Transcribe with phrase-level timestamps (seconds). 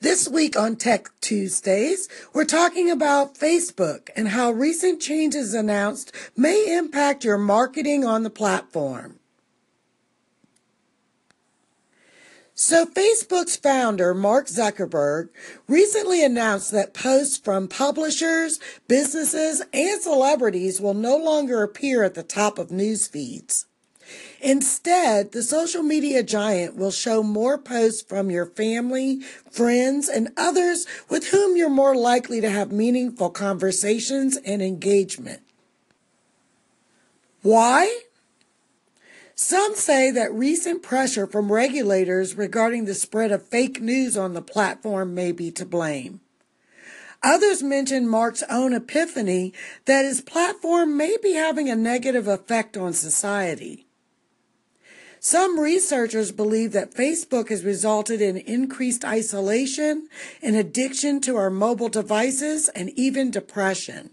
[0.00, 6.72] This week on Tech Tuesdays, we're talking about Facebook and how recent changes announced may
[6.72, 9.18] impact your marketing on the platform.
[12.54, 15.30] So, Facebook's founder, Mark Zuckerberg,
[15.66, 22.22] recently announced that posts from publishers, businesses, and celebrities will no longer appear at the
[22.22, 23.67] top of news feeds.
[24.40, 30.86] Instead, the social media giant will show more posts from your family, friends, and others
[31.08, 35.42] with whom you're more likely to have meaningful conversations and engagement.
[37.42, 38.02] Why?
[39.34, 44.42] Some say that recent pressure from regulators regarding the spread of fake news on the
[44.42, 46.20] platform may be to blame.
[47.22, 49.52] Others mention Mark's own epiphany
[49.86, 53.87] that his platform may be having a negative effect on society.
[55.20, 60.08] Some researchers believe that Facebook has resulted in increased isolation
[60.42, 64.10] and addiction to our mobile devices and even depression.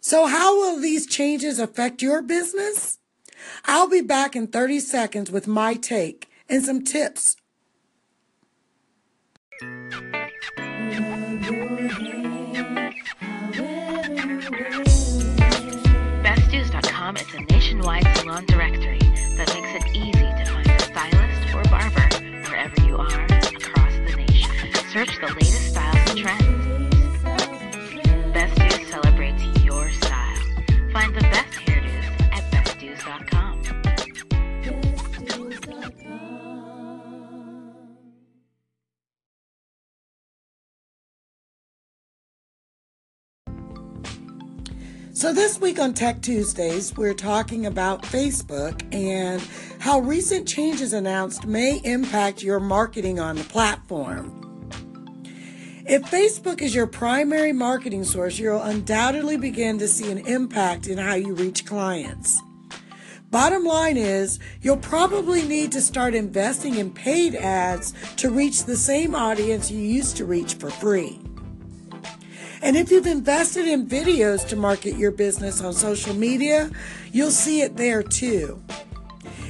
[0.00, 2.98] So, how will these changes affect your business?
[3.64, 7.36] I'll be back in 30 seconds with my take and some tips.
[18.76, 22.08] That makes it easy to find a stylist or barber
[22.50, 24.50] wherever you are across the nation.
[24.90, 26.67] Search the latest styles and trends.
[45.18, 49.42] So, this week on Tech Tuesdays, we're talking about Facebook and
[49.80, 54.70] how recent changes announced may impact your marketing on the platform.
[55.84, 60.98] If Facebook is your primary marketing source, you'll undoubtedly begin to see an impact in
[60.98, 62.40] how you reach clients.
[63.28, 68.76] Bottom line is, you'll probably need to start investing in paid ads to reach the
[68.76, 71.20] same audience you used to reach for free.
[72.62, 76.70] And if you've invested in videos to market your business on social media,
[77.12, 78.62] you'll see it there too.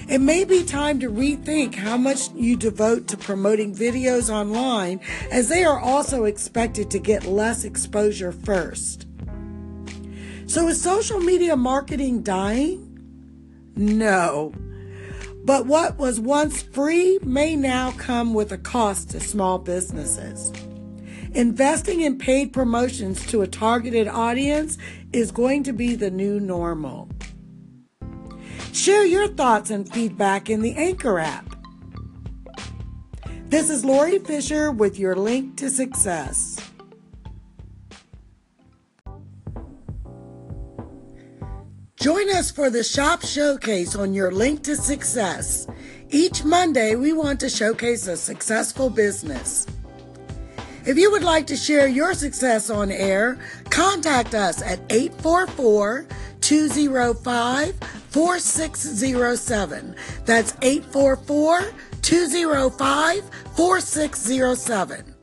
[0.09, 5.49] It may be time to rethink how much you devote to promoting videos online, as
[5.49, 9.07] they are also expected to get less exposure first.
[10.47, 12.85] So, is social media marketing dying?
[13.77, 14.55] No.
[15.45, 20.53] But what was once free may now come with a cost to small businesses.
[21.35, 24.79] Investing in paid promotions to a targeted audience
[25.13, 27.11] is going to be the new normal.
[28.73, 31.55] Share your thoughts and feedback in the Anchor app.
[33.47, 36.61] This is Lori Fisher with your link to success.
[42.01, 45.67] Join us for the Shop Showcase on your link to success.
[46.11, 49.67] Each Monday, we want to showcase a successful business.
[50.89, 53.39] If you would like to share your success on air,
[53.69, 56.07] contact us at 844
[56.41, 57.75] 205
[58.09, 59.95] 4607.
[60.25, 65.18] That's 844 205 4607.